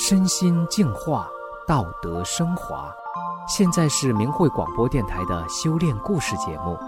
[0.00, 1.28] 身心净化，
[1.66, 2.88] 道德升华。
[3.48, 6.78] 现在是明慧广播电台的修炼故事节目。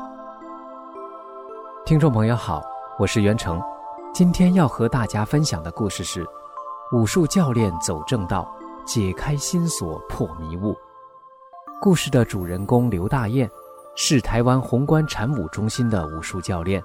[1.85, 2.63] 听众朋友好，
[3.01, 3.61] 我是袁成，
[4.15, 6.25] 今天要和大家分享的故事是：
[6.93, 8.49] 武术教练走正道，
[8.87, 10.73] 解开心锁破迷雾。
[11.81, 13.51] 故事的主人公刘大雁
[13.97, 16.81] 是台湾宏观禅武中心的武术教练。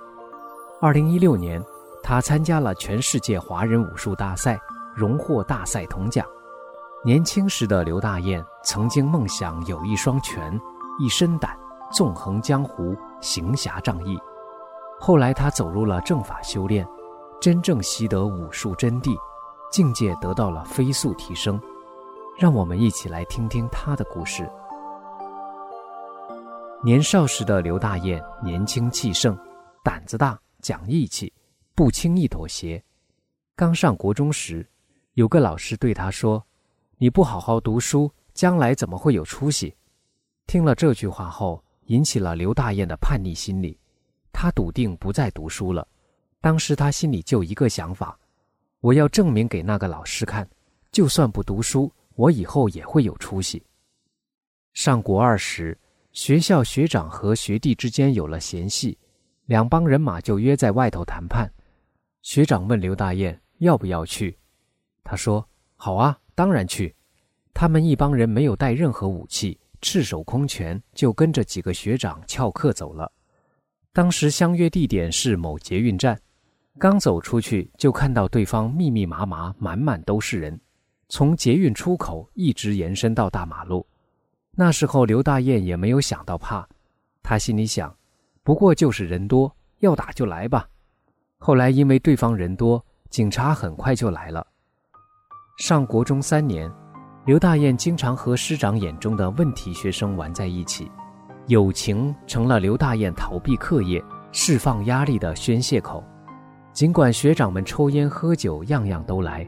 [0.81, 1.63] 二零一六年，
[2.01, 4.59] 他参加了全世界华人武术大赛。
[4.95, 6.25] 荣获大赛铜奖。
[7.03, 10.59] 年轻时的刘大雁曾经梦想有一双拳，
[10.97, 11.55] 一身胆，
[11.93, 14.17] 纵横江湖，行侠仗义。
[14.99, 16.87] 后来他走入了正法修炼，
[17.39, 19.15] 真正习得武术真谛，
[19.71, 21.61] 境界得到了飞速提升。
[22.39, 24.49] 让我们一起来听听他的故事。
[26.83, 29.37] 年少时的刘大雁年轻气盛，
[29.83, 31.31] 胆子大，讲义气，
[31.75, 32.83] 不轻易妥协。
[33.55, 34.67] 刚上国中时。
[35.15, 36.45] 有个老师对他说
[36.99, 39.73] ：“你不好好读书，将来怎么会有出息？”
[40.45, 43.79] 听了这句话后，引起了刘大雁的叛逆心理。
[44.33, 45.87] 他笃定不再读书了。
[46.41, 48.19] 当时他心里就一个想法：
[48.81, 50.47] 我要证明给那个老师看，
[50.91, 53.63] 就算不读书，我以后也会有出息。
[54.73, 55.79] 上国二时，
[56.11, 58.97] 学校学长和学弟之间有了嫌隙，
[59.45, 61.49] 两帮人马就约在外头谈判。
[62.21, 64.37] 学长问刘大雁要不要去。
[65.05, 66.93] 他说：“好啊，当然去。”
[67.53, 73.09] 他们一帮人没有带任何武器，赤手空拳就跟着几个学长翘课走了。
[73.93, 76.19] 当时相约地点是某捷运站，
[76.77, 80.59] 刚走出去就看到对方密密麻麻、满满都是人，
[81.07, 83.85] 从捷运出口一直延伸到大马路。
[84.51, 86.67] 那时候刘大雁也没有想到怕，
[87.23, 87.95] 他心里想
[88.43, 90.67] ：“不过就是人多，要打就来吧。”
[91.37, 94.45] 后来因为对方人多，警察很快就来了。
[95.57, 96.69] 上国中三年，
[97.25, 100.91] 刘大雁经常和师长眼中的问题学生玩在一起，
[101.47, 104.03] 友情成了刘大雁逃避课业、
[104.33, 106.03] 释放压力的宣泄口。
[106.73, 109.47] 尽管学长们抽烟喝酒样样都来，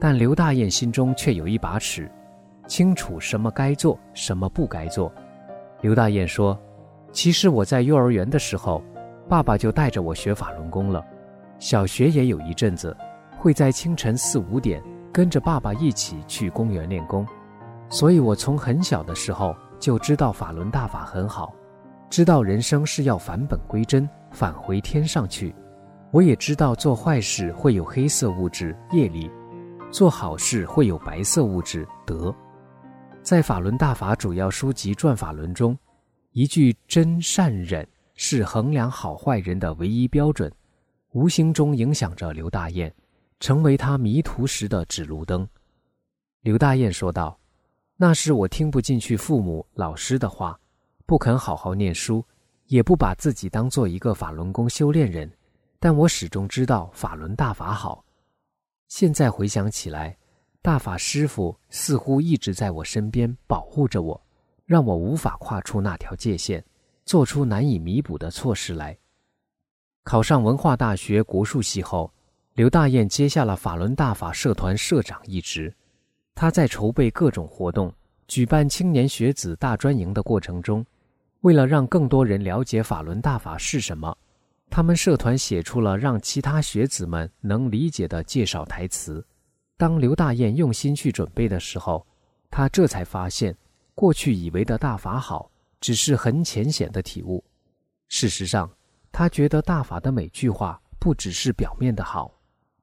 [0.00, 2.10] 但刘大雁心中却有一把尺，
[2.66, 5.10] 清楚什么该做，什么不该做。
[5.82, 6.58] 刘大雁说
[7.12, 8.82] ：“其实我在幼儿园的时候，
[9.28, 11.00] 爸爸就带着我学法轮功了，
[11.60, 12.94] 小学也有一阵子，
[13.38, 14.82] 会在清晨四五点。”
[15.14, 17.24] 跟着爸爸一起去公园练功，
[17.88, 21.54] 所以我从很小的时候就知道法轮大法很好，
[22.10, 25.54] 知道人生是要返本归真，返回天上去。
[26.10, 29.30] 我也知道做坏事会有黑色物质业力，
[29.92, 32.34] 做好事会有白色物质德。
[33.22, 35.78] 在法轮大法主要书籍《转法轮》中，
[36.32, 37.86] 一句真善忍
[38.16, 40.52] 是衡量好坏人的唯一标准，
[41.12, 42.92] 无形中影响着刘大雁。
[43.44, 45.46] 成为他迷途时的指路灯，
[46.40, 47.38] 刘大雁说道
[47.94, 50.58] ：“那时我听不进去父母、老师的话，
[51.04, 52.24] 不肯好好念书，
[52.68, 55.30] 也不把自己当做一个法轮功修炼人。
[55.78, 58.02] 但我始终知道法轮大法好。
[58.88, 60.16] 现在回想起来，
[60.62, 64.18] 大法师父似乎一直在我身边保护着我，
[64.64, 66.64] 让我无法跨出那条界限，
[67.04, 68.96] 做出难以弥补的错事来。
[70.02, 72.10] 考上文化大学国术系后。”
[72.54, 75.74] 刘大雁接下了法轮大法社团社长一职，
[76.36, 77.92] 他在筹备各种活动、
[78.28, 80.86] 举办青年学子大专营的过程中，
[81.40, 84.16] 为了让更多人了解法轮大法是什么，
[84.70, 89.26] 他们社团写出了让其他学子们能理解的介绍台词。
[89.76, 92.06] 当刘大雁用心去准备的时候，
[92.52, 93.52] 他这才发现，
[93.96, 95.50] 过去以为的大法好，
[95.80, 97.42] 只是很浅显的体悟。
[98.06, 98.70] 事实上，
[99.10, 102.32] 他觉得大法的每句话不只是表面的好。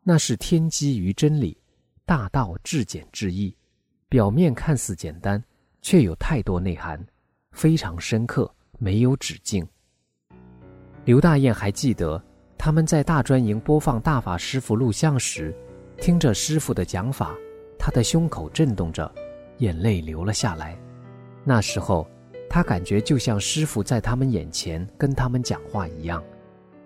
[0.03, 1.55] 那是天机于真理，
[2.07, 3.55] 大道至简至易，
[4.09, 5.41] 表面看似简单，
[5.79, 6.99] 却有太多内涵，
[7.51, 9.65] 非常深刻，没有止境。
[11.05, 12.19] 刘大雁还记得，
[12.57, 15.55] 他们在大专营播放大法师傅录像时，
[15.97, 17.35] 听着师傅的讲法，
[17.77, 19.13] 他的胸口震动着，
[19.59, 20.75] 眼泪流了下来。
[21.43, 22.07] 那时候，
[22.49, 26.23] 他感觉就像师傅在他们眼前跟他们讲话一样。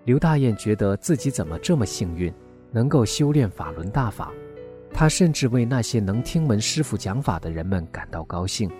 [0.04, 2.30] 刘大雁觉得自己怎么这么幸运。
[2.70, 4.32] 能够修炼法轮大法，
[4.92, 8.70] 他甚至为那些能听闻师傅讲法的人们感到高兴，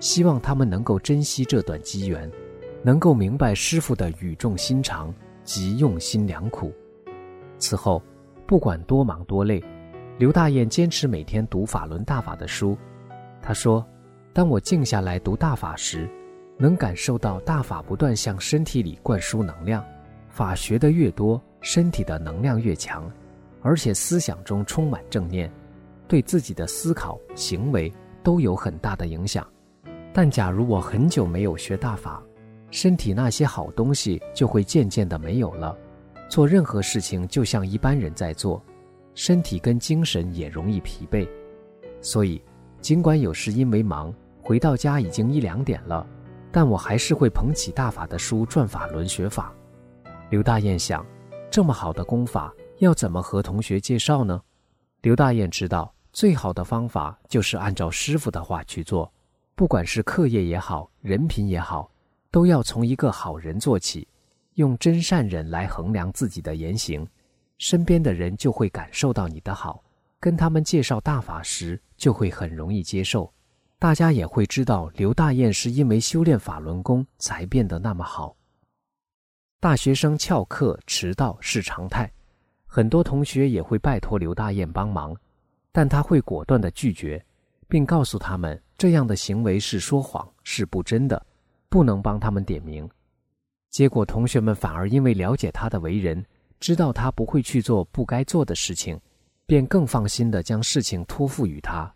[0.00, 2.30] 希望他们能够珍惜这段机缘，
[2.82, 5.14] 能够明白师傅的语重心长
[5.44, 6.72] 及用心良苦。
[7.58, 8.02] 此后，
[8.46, 9.62] 不管多忙多累，
[10.18, 12.76] 刘大雁坚持每天读法轮大法的书。
[13.40, 13.86] 他说
[14.32, 16.08] ：“当我静下来读大法时，
[16.58, 19.84] 能感受到大法不断向身体里灌输能量，
[20.28, 23.10] 法学的越多，身体的能量越强。”
[23.66, 25.50] 而且思想中充满正念，
[26.06, 27.92] 对自己的思考、行为
[28.22, 29.44] 都有很大的影响。
[30.12, 32.22] 但假如我很久没有学大法，
[32.70, 35.76] 身体那些好东西就会渐渐的没有了，
[36.28, 38.62] 做任何事情就像一般人在做，
[39.16, 41.28] 身体跟精神也容易疲惫。
[42.00, 42.40] 所以，
[42.80, 46.06] 尽管有时因为忙回到家已经一两点了，
[46.52, 49.52] 但我还是会捧起大法的书转法轮学法。
[50.30, 51.04] 刘大雁想，
[51.50, 54.42] 这么好的功法要怎么和同学介绍呢？
[55.00, 59.10] 刘大雁知道，最好的方法就是按照师傅的话去做。
[59.54, 61.90] 不管是课业也好，人品也好，
[62.30, 64.06] 都要从一个好人做起，
[64.54, 67.06] 用真善忍来衡量自己的言行，
[67.56, 69.82] 身边的人就会感受到你的好，
[70.20, 73.32] 跟他们介绍大法时就会很容易接受，
[73.78, 78.36] 大家也会知道刘大雁是因为修炼法轮功才变得那么好。
[79.60, 82.12] 大学生翘课迟到是常态，
[82.76, 85.16] 很多同学也会拜托刘大雁帮忙，
[85.72, 87.24] 但他会果断的拒绝。
[87.68, 91.24] 并告诉他们，这样的行为是说谎，是不真的，
[91.70, 92.86] 不能帮他们点名。
[93.70, 96.22] 结果，同学们反而因为了解他的为人，
[96.60, 99.00] 知道他不会去做不该做的事情，
[99.46, 101.90] 便更放心的将事情托付于他。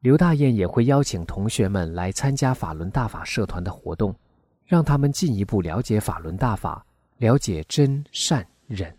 [0.00, 4.16] 刘大雁也会邀请同学们来参加法轮大法社团的活动，
[4.64, 6.82] 让他们进一步了解法轮大法，
[7.18, 8.90] 了解真善忍。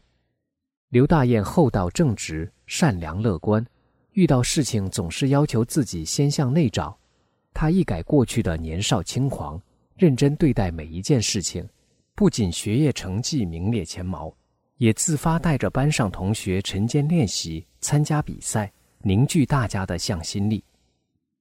[0.93, 3.65] 刘大雁厚道正直，善良乐观。
[4.11, 6.95] 遇到事情总是要求自己先向内找，
[7.51, 9.59] 他一改过去的年少轻狂，
[9.95, 11.67] 认真对待每一件事情，
[12.13, 14.31] 不仅学业成绩名列前茅，
[14.77, 20.63] 也自发带着班上同学晨间练习、参加比赛，凝聚大家的向心力。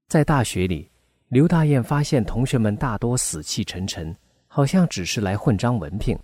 [0.09, 0.91] 在大学里，
[1.29, 4.17] 刘大雁发现同学们大多死气沉沉，
[4.49, 6.19] 好像只是来混张文凭。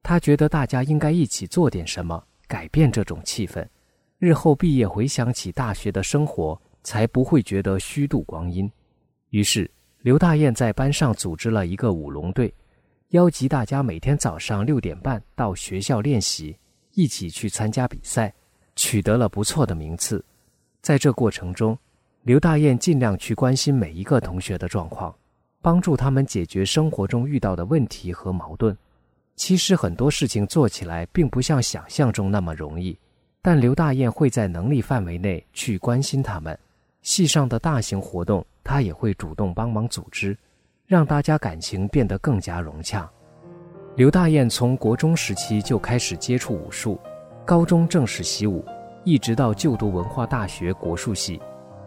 [0.00, 3.64] 他觉得大家应该一起做点什么，改变这种气氛。
[4.18, 8.68] 日后毕业回想起大学的生活，才不会觉得虚度光阴。
[9.30, 12.52] 于是，刘大雁在班上组织了一个舞龙队，
[13.10, 16.56] 邀集大家每天早上六点半到学校练习，
[16.94, 18.34] 一起去参加比赛，
[18.74, 20.24] 取得了不错的名次。
[20.80, 21.78] 在这过程中，
[22.22, 25.14] 刘大雁尽量去关心每一个同学的状况，
[25.60, 28.76] 帮助他们解决生活中遇到的问题和矛盾。
[29.38, 32.98] 其实很多事情做起来并不像想象中那么容易。
[33.40, 36.58] 但刘大雁会在能力范围内去关心他们，
[37.02, 40.36] 戏上的大型活动，他也会主动帮忙组织，
[40.86, 43.08] 让大家感情变得更加融洽。
[43.94, 47.00] 刘大雁从国中时期就开始接触武术，
[47.44, 48.64] 高中正式习武，
[49.04, 51.40] 一直到就读文化大学国术系，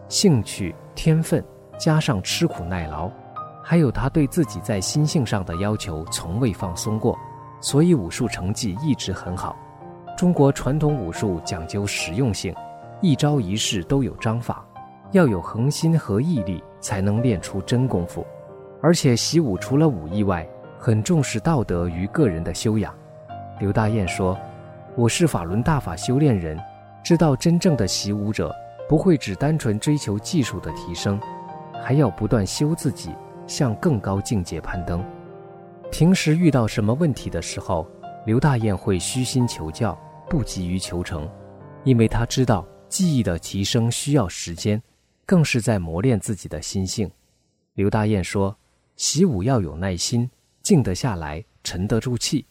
[0.07, 1.43] 兴趣、天分
[1.77, 3.11] 加上吃苦耐劳，
[3.61, 7.17] 还有他对自己在心性上的要求，从未放松过，
[7.61, 9.55] 所以武术成绩一直很好。
[10.17, 12.53] 中国传统武术讲究实用性，
[12.99, 14.65] 一招一式都有章法，
[15.11, 18.25] 要有恒心和毅力，才能练出真功夫。
[18.81, 20.47] 而且习武除了武艺外，
[20.77, 22.93] 很重视道德与个人的修养。
[23.59, 24.37] 刘大雁说
[24.97, 26.59] ：“我是法轮大法修炼人，
[27.03, 28.53] 知道真正的习武者
[28.89, 31.19] 不会只单纯追求技术的提升，
[31.83, 33.11] 还要不断修自己，
[33.45, 35.03] 向更高境界攀登。
[35.91, 37.85] 平时遇到什么问题的时候，
[38.25, 39.95] 刘大雁会虚心求教。”
[40.31, 41.29] 不急于求成，
[41.83, 44.81] 因为他知道技艺的提升需要时间，
[45.25, 47.11] 更是在磨练自己的心性。
[47.73, 48.57] 刘大雁说
[48.95, 50.29] ：“习武要有耐心，
[50.63, 52.45] 静得下来，沉得住气。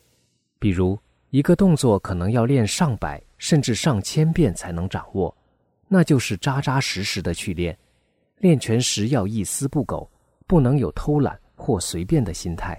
[0.58, 0.98] 比如
[1.30, 5.34] 一个动作可能要练上百甚至上千遍才能掌握，
[5.88, 7.74] 那就是扎扎实实的去练。
[8.40, 10.06] 练拳时要一丝不苟，
[10.46, 12.78] 不能有偷懒或随便的心态。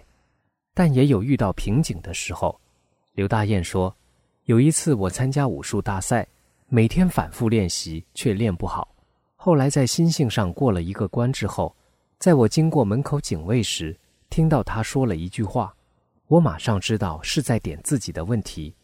[0.73, 2.59] 但也有遇到瓶颈的时候。”
[3.13, 3.95] 刘大雁说。
[4.45, 6.27] 有一次，我参加武术大赛，
[6.67, 8.93] 每天反复练习却练不好。
[9.35, 11.73] 后来在心性上过了一个关之后，
[12.17, 13.97] 在我经过门口警卫时，
[14.31, 15.73] 听到他说了一句话，
[16.25, 18.75] 我马上知道是在点自己的问题。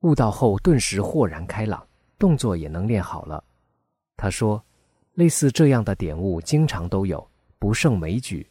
[0.00, 1.86] 悟到后，顿时豁然开朗，
[2.18, 3.42] 动作也能练好了。
[4.16, 4.62] 他说，
[5.14, 7.26] 类似这样的点悟经常都有，
[7.60, 8.46] 不胜枚举。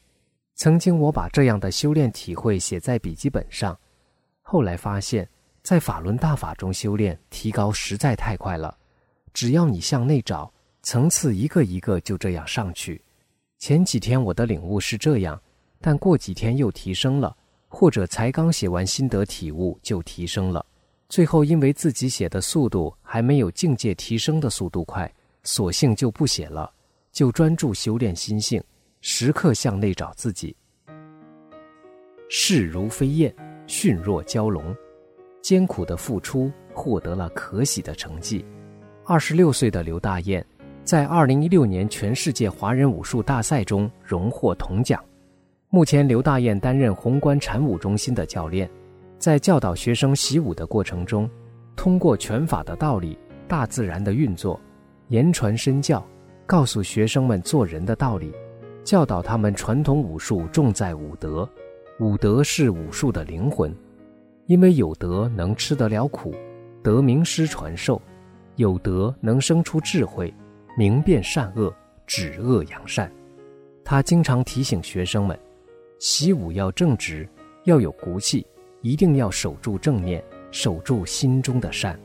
[0.56, 3.78] 曾经我把这样的修炼体会写在笔记本上，
[4.42, 5.28] 后来发现。
[5.62, 8.78] 在法轮大法中修炼提高实在太快了，
[9.34, 13.02] 只要你向内找，层次一个一个就这样上去。
[13.58, 15.42] 前几天我的领悟是这样，
[15.82, 17.36] 但过几天又提升了，
[17.68, 20.64] 或者才刚写完心得体悟就提升了，
[21.10, 26.72] 最后因为自己写的速度还没有境界提升的速度快，索性就不写了，
[27.12, 28.64] 就专注修炼心性，
[29.08, 30.54] 时刻向内找自己。
[32.28, 33.32] 势如飞燕，
[33.68, 34.76] 迅若蛟龙。
[35.44, 38.44] 艰苦的付出获得了可喜的成绩。
[39.06, 40.44] 二十六岁的刘大雁，
[40.84, 45.00] 在二零一六年全世界华人武术大赛中荣获铜奖。
[45.70, 48.68] 目前，刘大雁担任宏观禅武中心的教练，
[49.20, 51.30] 在教导学生习武的过程中，
[51.76, 53.16] 通过拳法的道理、
[53.48, 54.60] 大自然的运作，
[55.10, 56.04] 言传身教，
[56.48, 58.34] 告诉学生们做人的道理，
[58.86, 61.50] 教导他们传统武术重在武德，
[62.00, 63.76] 武德是武术的灵魂，
[64.46, 66.36] 因为有德能吃得了苦，
[66.84, 68.00] 得名师传授，
[68.58, 70.32] 有德能生出智慧，
[70.78, 71.74] 明辨善恶，
[72.06, 73.12] 止恶扬善。
[73.84, 75.38] 他经常提醒学生们。
[75.98, 77.28] 习武要正直，
[77.64, 78.46] 要有骨气，
[78.82, 82.00] 一定要守住正念，守住心中的善。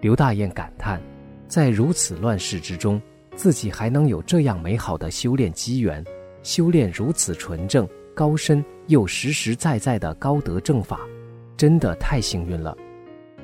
[0.00, 0.98] 刘大雁感叹，
[1.46, 3.02] 在如此乱世之中，
[3.40, 6.04] 自己还能有这样美好的修炼机缘，
[6.42, 11.00] 修炼如此纯正、高深又实实在在的高德正法，
[11.56, 12.76] 真的太幸运了。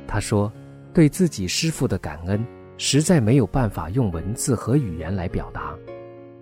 [0.06, 0.52] 他说，
[0.92, 5.74] 对自己师父的感恩，实在没有办法用文字和语言来表达。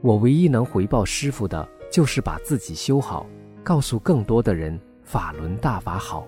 [0.01, 1.69] 我唯一能回报师父的。
[1.93, 3.25] 就是把自己修好，
[3.63, 6.27] 告诉更多的人法轮大法好。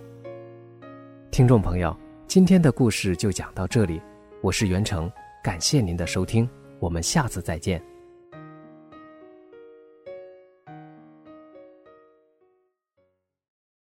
[1.33, 1.97] 听众朋友，
[2.29, 4.01] 今天的故事就讲到这里，
[4.43, 5.11] 我是袁成，
[5.43, 7.96] 感谢您的收听，我们下次再见。